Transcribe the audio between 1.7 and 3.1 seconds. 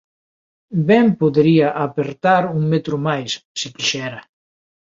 apertar un metro